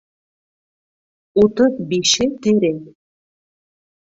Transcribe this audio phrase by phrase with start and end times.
[1.41, 2.73] Утыҙ бише тере.